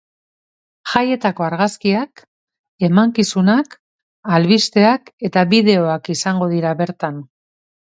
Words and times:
Jaietako 0.93 1.45
argazkiak, 1.47 2.23
emankizunak, 2.87 3.77
albisteak 4.39 5.15
eta 5.31 5.47
bideoak 5.55 6.13
izango 6.19 6.51
dira 6.57 6.75
bertan. 6.85 7.25